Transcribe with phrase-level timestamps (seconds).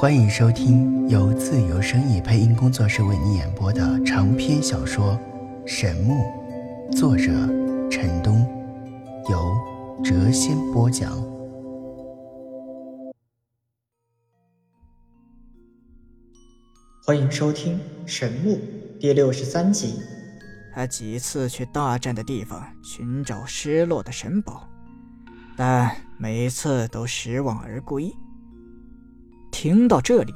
[0.00, 5.18] 欢迎收听由自由声意配音工作室为你演播的长篇小说
[5.66, 6.14] 《神木》，
[6.96, 7.24] 作者
[7.90, 8.46] 陈东，
[9.28, 9.52] 由
[10.04, 11.20] 谪仙播讲。
[17.04, 17.76] 欢迎收听
[18.06, 18.52] 《神木》
[19.00, 19.98] 第六十三集。
[20.72, 24.68] 他几次去大战的地方寻找失落的神宝，
[25.56, 28.14] 但每次都失望而归。
[29.50, 30.34] 听到这里，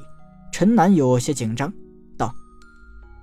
[0.51, 1.71] 陈南有些紧张，
[2.17, 2.33] 道：“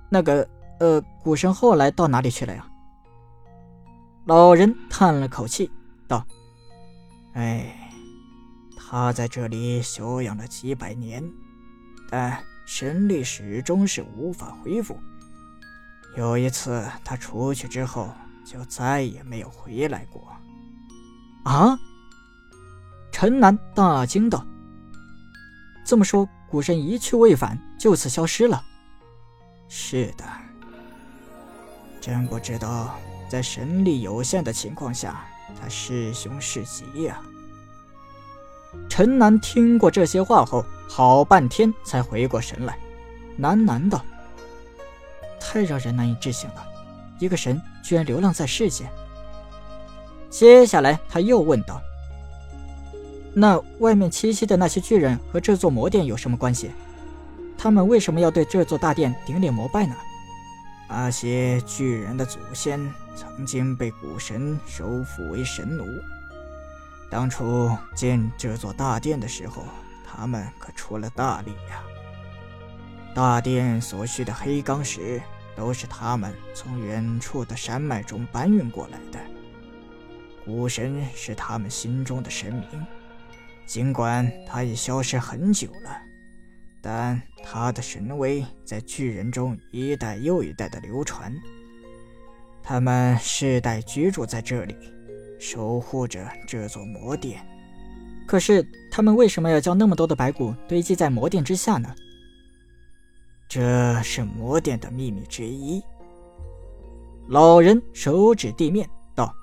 [0.09, 0.47] 那个，
[0.79, 2.67] 呃，古神后来到哪里去了呀？”
[4.25, 5.69] 老人叹了口气，
[6.07, 6.25] 道
[7.33, 7.91] ：“哎，
[8.77, 11.23] 他在这里休养了几百年，
[12.09, 14.97] 但神力始终是无法恢复。
[16.17, 18.09] 有一次他出去之后，
[18.43, 20.21] 就再也没有回来过。”
[21.43, 21.77] 啊！
[23.11, 24.45] 陈南大惊道。
[25.83, 28.63] 这么说，古神一去未返，就此消失了。
[29.67, 30.23] 是的，
[31.99, 32.97] 真不知道
[33.29, 35.25] 在神力有限的情况下，
[35.59, 37.19] 他是凶是吉呀。
[38.87, 42.77] 陈南听过这些话后，好半天才回过神来，
[43.39, 44.03] 喃喃道
[45.41, 46.65] ：“太让人难以置信了，
[47.19, 48.89] 一个神居然流浪在世间。”
[50.29, 51.81] 接下来他又问道。
[53.33, 56.71] 那外面栖息的那些巨人和这座魔殿有什么关系？
[57.57, 59.95] 他们为什么要对这座大殿顶礼膜拜呢？
[60.89, 62.79] 那些巨人的祖先
[63.15, 65.85] 曾经被古神收服为神奴。
[67.09, 69.63] 当初建这座大殿的时候，
[70.05, 71.83] 他们可出了大力呀。
[73.13, 75.21] 大殿所需的黑钢石
[75.55, 79.19] 都是他们从远处的山脉中搬运过来的。
[80.43, 82.85] 古神是他们心中的神明。
[83.65, 86.01] 尽管他已消失很久了，
[86.81, 91.33] 但他的神威在巨人中一代又一代的流传。
[92.61, 94.75] 他们世代居住在这里，
[95.39, 97.45] 守护着这座魔殿。
[98.27, 101.95] 可是，他们为什么要将那么多的白骨堆积在魔殿之下呢？
[103.49, 105.81] 这是魔殿的秘密之一。
[107.27, 109.33] 老人手指地面道：“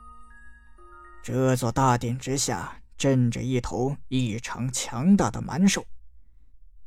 [1.23, 5.87] 这座大殿之下。”镇着一头异常强大的蛮兽。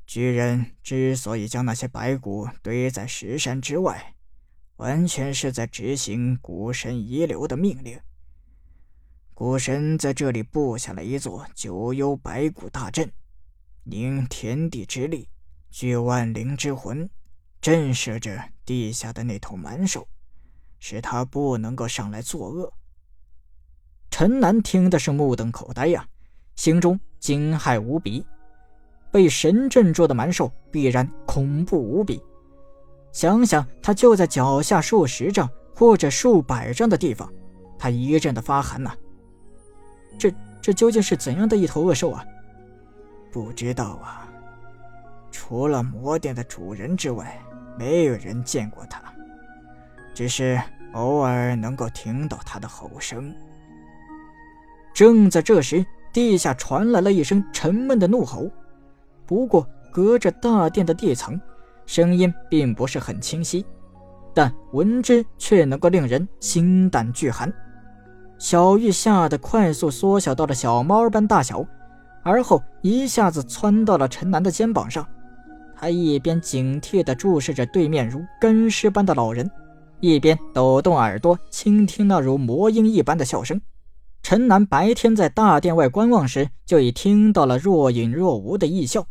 [0.05, 4.13] 巨人之所以将那些白骨堆在石山之外，
[4.75, 7.97] 完全是在执行古神遗留的命令。
[9.33, 13.09] 古神在这里布下了一座九幽白骨大阵，
[13.83, 15.29] 凝天地之力，
[15.69, 17.09] 聚万灵之魂，
[17.61, 20.07] 震慑着地下的那头蛮兽，
[20.77, 22.73] 使他不能够上来作恶。
[24.11, 26.05] 陈南听的是目瞪口呆呀，
[26.55, 28.23] 心中惊骇无比。
[29.09, 32.21] 被神镇住的蛮兽必然恐怖无比。
[33.11, 37.27] 想想他就在脚下数十丈或者数百丈的地方，
[37.79, 38.93] 他一阵的发寒呐。
[40.19, 42.23] 这这究竟是怎样的一头恶兽啊？
[43.31, 44.29] 不知道啊。
[45.31, 47.41] 除了魔殿的主人之外，
[47.79, 49.01] 没有人见过他，
[50.13, 50.61] 只是
[50.93, 53.33] 偶尔能够听到他的吼声。
[54.93, 58.49] 正在这时，地下传来了一声沉闷的怒吼。
[59.25, 61.39] 不过，隔着大殿的地层，
[61.85, 63.65] 声音并不是很清晰，
[64.33, 67.51] 但闻之却能够令人心胆俱寒。
[68.37, 71.65] 小玉吓得快速缩小到了小猫般大小，
[72.23, 75.07] 而后一下子窜到了陈南的肩膀上。
[75.75, 79.49] 他一边警惕地注视着对面如干尸般的老人，
[79.99, 83.59] 一边抖动耳朵倾听那如魔音一般的笑声。
[84.23, 89.07] 陈南白天在大殿外观望时，就已听到了若隐若无的异笑，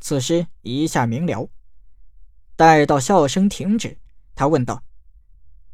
[0.00, 1.48] 此时一下明了。
[2.56, 3.98] 待到笑声停止，
[4.34, 4.82] 他问道：“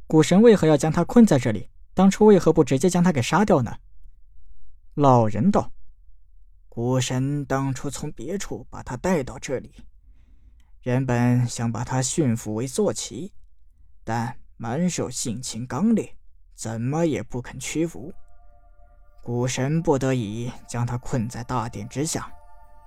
[0.06, 1.70] 古神为何要将他困在这里？
[1.94, 3.76] 当初为何不直接将他给杀掉呢？”
[4.94, 5.72] 老人道
[6.68, 9.72] ：“古神当初从别处把他带到这里，
[10.82, 13.32] 原本想把他驯服为坐骑，
[14.02, 16.16] 但蛮兽性情刚烈，
[16.54, 18.12] 怎么也不肯屈服。”
[19.24, 22.30] 古神不得已将他困在大殿之下，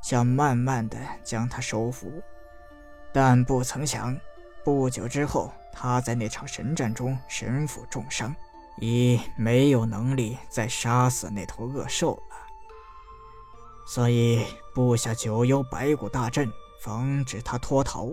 [0.03, 2.11] 想慢慢的将他收服，
[3.11, 4.15] 但不曾想，
[4.63, 8.35] 不久之后，他在那场神战中身负重伤，
[8.79, 12.35] 已没有能力再杀死那头恶兽了，
[13.87, 14.45] 所以
[14.75, 16.47] 布下九幽白骨大阵，
[16.83, 18.09] 防止他脱逃。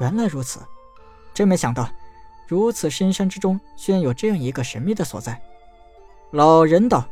[0.00, 0.58] 原来如此，
[1.32, 1.88] 真没想到，
[2.48, 5.40] 如此深山之中，居然有这样一个神秘的所在。
[6.34, 7.08] 老人道：“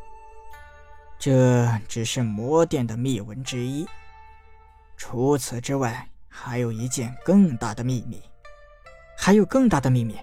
[1.17, 3.87] 这只是魔殿的秘闻之一。
[4.97, 8.21] 除此之外，还有一件更大的秘密。
[9.17, 10.19] 还有更大的秘密。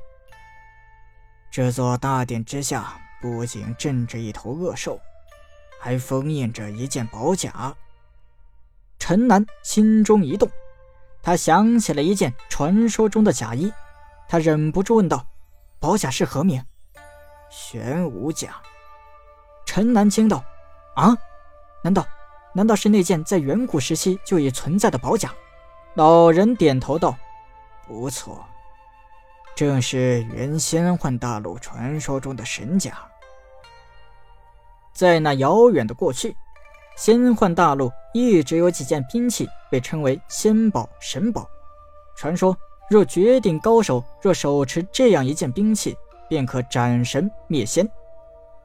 [1.49, 4.99] 这座大殿之下不仅镇着一头恶兽，
[5.79, 7.73] 还封印着一件宝甲。
[8.99, 10.51] 陈南心中一动，
[11.23, 13.71] 他想起了一件传说中的甲衣，
[14.27, 15.25] 他忍不住问道
[15.79, 16.61] ：“宝甲是何名？”
[17.49, 18.61] 玄武甲。
[19.71, 20.43] 陈南惊道
[20.97, 21.15] ：“啊，
[21.83, 22.03] 难道
[22.53, 25.31] 难道是那件在远古时期就已存在的宝甲？”
[25.93, 27.15] 老人点头道
[27.87, 28.43] ：“不错。”
[29.55, 32.97] 正是原仙幻大陆传说中的神甲。
[34.91, 36.35] 在那遥远的过去，
[36.97, 41.47] 仙幻大陆一直有几件兵器被称为仙宝、神宝。
[42.17, 42.57] 传说，
[42.89, 45.95] 若绝顶高手若手持这样一件兵器，
[46.27, 47.87] 便可斩神灭仙。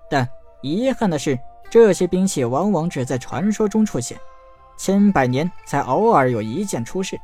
[0.08, 0.26] 但
[0.64, 1.38] 遗憾的是，
[1.68, 4.18] 这些兵器往往只在传说中出现，
[4.78, 7.20] 千百年才偶尔有一件出世。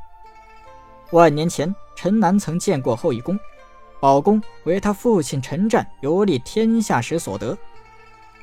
[1.09, 3.39] 万年前，陈南曾见过后羿弓。
[3.99, 7.57] 宝弓为他父亲陈战游历天下时所得。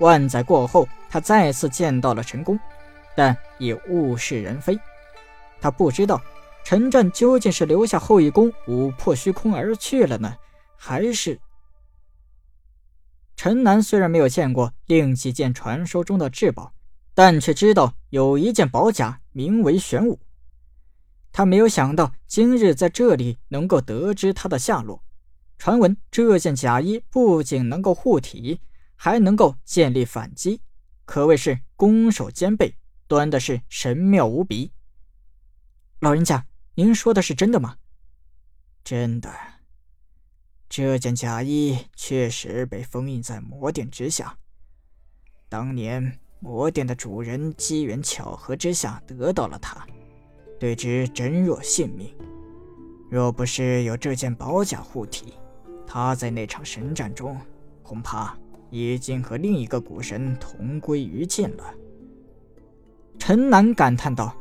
[0.01, 2.59] 万载过后，他再次见到了陈宫，
[3.15, 4.77] 但已物是人非。
[5.61, 6.21] 他不知道
[6.65, 10.35] 陈战究竟是留下后羿弓舞破虚空而去了呢，
[10.77, 11.39] 还是……
[13.39, 16.75] 陈南虽然没有见过另几件传说中的至宝，
[17.15, 20.19] 但却知道有一件宝甲名为玄武。
[21.31, 25.05] 他没有想到今日在这里能够得知它的下落。
[25.57, 28.61] 传闻这件甲衣不仅能够护体，
[28.97, 30.61] 还能够建立反击，
[31.05, 32.75] 可谓是攻守兼备，
[33.07, 34.73] 端的是神妙无比。
[36.01, 36.45] 老人家，
[36.75, 37.77] 您说的是真的吗？
[38.83, 39.31] 真的。
[40.69, 44.37] 这件甲衣确实被封印在魔殿之下。
[45.49, 49.87] 当年魔殿的主人机缘巧合之下得到了它，
[50.61, 52.15] 对之珍若性命。
[53.11, 55.33] 若不是有这件宝甲护体，
[55.87, 57.41] 他在那场神战中，
[57.83, 58.37] 恐怕
[58.69, 61.75] 已经和另一个古神同归于尽了。
[63.19, 64.37] 陈南感叹道：“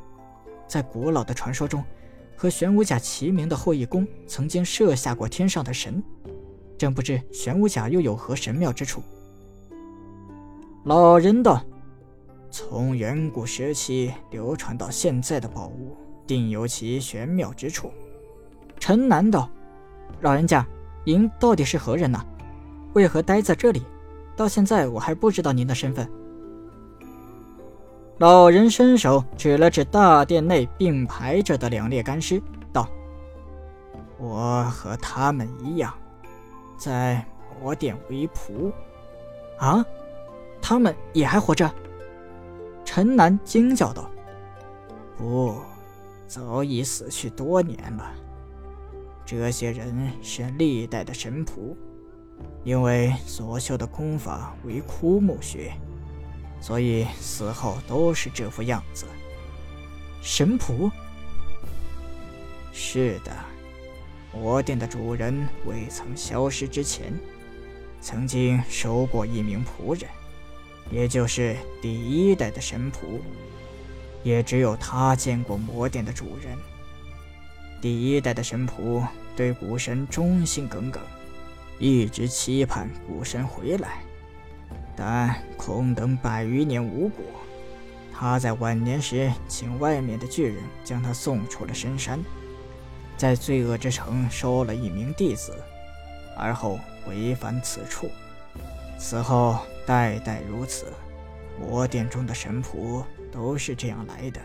[0.68, 1.82] 在古老的传说中，
[2.36, 6.04] 和玄武甲齐名的后羿弓曾经射下过天上的神，
[6.78, 9.02] 真不知玄武甲又有何神妙之处。”
[10.86, 11.62] 老人道
[12.52, 17.92] ：“从远古时期流传到现在的宝物，定有其玄妙之处。”
[18.80, 19.50] 陈南道
[20.22, 20.66] ：“老人家。”
[21.08, 22.22] 您到底是何人呢？
[22.92, 23.82] 为何待在这里？
[24.36, 26.06] 到现在我还不知道您的身份。
[28.18, 32.44] 老人伸手指了指大殿内并排着的两列干尸，
[32.74, 32.90] 道
[34.20, 35.94] ：“我和他们一样，
[36.78, 37.26] 在
[37.60, 38.72] 魔殿为仆。”
[39.58, 39.84] 啊，
[40.62, 41.70] 他们也还活着？
[42.86, 44.10] 陈南惊叫道
[45.18, 45.60] ：“不，
[46.28, 48.12] 早已死去多年了。”
[49.26, 51.76] 这些人是历代的神仆，
[52.64, 55.74] 因为所修的功法为枯木学，
[56.62, 59.06] 所以死后都是这副样子。
[60.22, 60.90] 神仆？
[62.72, 63.32] 是的，
[64.40, 67.12] 魔殿的主人未曾消失之前，
[68.00, 70.08] 曾经收过一名仆人，
[70.92, 73.20] 也就是第一代的神仆，
[74.24, 76.56] 也只有他见过魔殿的主人。
[77.82, 79.04] 第一代的神仆
[79.36, 81.02] 对古神忠心耿耿，
[81.80, 84.04] 一直期盼古神回来，
[84.96, 87.26] 但空等百余年无果。
[88.14, 92.20] 他在晚年时请外面的巨人将他送出了深山，
[93.18, 95.54] 在罪恶之城收了一名弟子，
[96.38, 98.10] 而后回返此处。
[98.98, 100.94] 此后代代如此，
[101.60, 104.42] 魔殿中的神仆都是这样来的。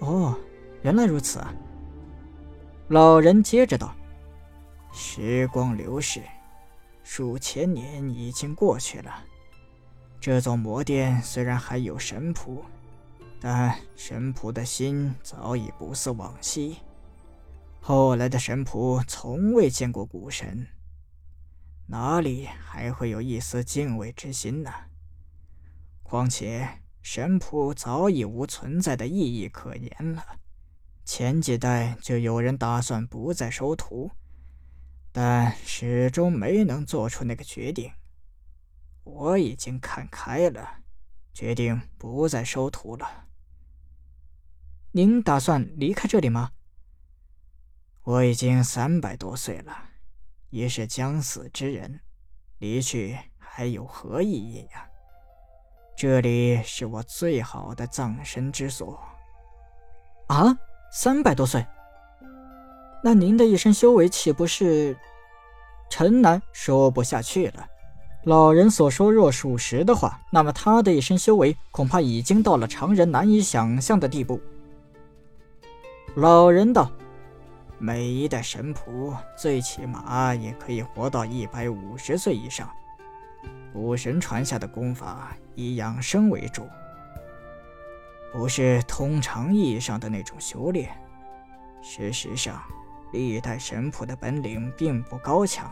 [0.00, 0.38] 哦。
[0.82, 1.50] 原来如此啊！
[2.88, 3.94] 老人接着道
[4.92, 6.20] ：“时光流逝，
[7.02, 9.24] 数千年已经过去了。
[10.20, 12.58] 这座魔殿虽然还有神仆，
[13.46, 16.78] 但神仆的心早已不似往昔。
[17.78, 20.66] 后来的神仆从未见过古神，
[21.88, 24.70] 哪里还会有一丝敬畏之心呢？
[26.02, 30.24] 况且神仆早已无存在的意义可言了。”
[31.04, 34.10] 前几代就有人打算不再收徒，
[35.12, 37.92] 但始终没能做出那个决定。
[39.02, 40.78] 我已经看开了，
[41.34, 43.26] 决定不再收徒了。
[44.96, 46.50] 您打算离开这里吗？
[48.04, 49.76] 我已经三百多岁了，
[50.50, 51.98] 已是将死之人，
[52.58, 54.86] 离去还有何意义呀？
[55.96, 58.96] 这里是我最好的葬身之所。
[60.28, 60.56] 啊，
[60.92, 61.66] 三百多岁？
[63.02, 64.96] 那您的一生修为岂不是？
[65.90, 67.66] 陈南说不下去了。
[68.26, 74.40] 老人所说若属实的话，那么他的一生修为恐怕已经到了常人难以想象的地步。
[76.16, 76.88] 老人道
[77.76, 82.70] ：“每一代神仆最起码也可以活到一百五十岁以上。
[83.72, 86.68] 古神传下的功法以养生为主，
[88.32, 90.88] 不是通常意义上的那种修炼。
[91.82, 92.62] 事实上，
[93.12, 95.68] 历代神仆的本领并不高强。”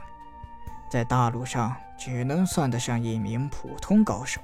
[0.91, 4.41] 在大陆上只能算得上一名普通高手。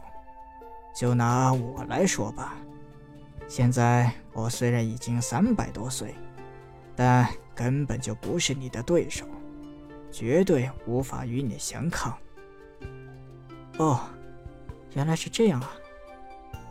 [0.95, 2.55] 就拿我来说吧，
[3.49, 6.15] 现在我虽然已经三百多岁，
[6.95, 9.25] 但根本就不是你的对手，
[10.13, 12.15] 绝对无法与你相抗。
[13.79, 14.01] 哦，
[14.95, 15.73] 原来是这样啊！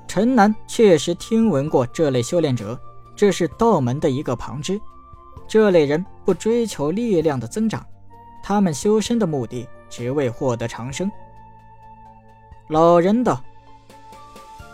[0.07, 2.79] 陈南确实听闻过这类修炼者，
[3.15, 4.79] 这是道门的一个旁支。
[5.47, 7.85] 这类人不追求力量的增长。
[8.43, 11.11] 他们修身的目的只为获得长生。
[12.69, 13.41] 老人道：“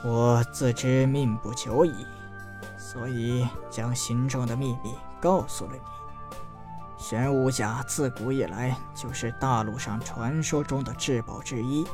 [0.04, 2.06] 我自知命不久矣，
[2.78, 5.80] 所以将心中的秘密告诉了你。
[6.98, 11.86] 玄武甲自古以来就是大陆上传说中的至宝之一，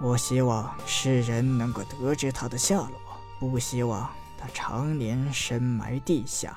[0.00, 2.90] 我希望世人能够得知它的下落，
[3.38, 6.56] 不希望它常年深埋地下。”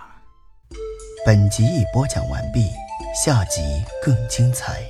[1.25, 2.69] 本集已播讲完毕。
[3.23, 3.61] 下集
[4.03, 4.81] 更精彩。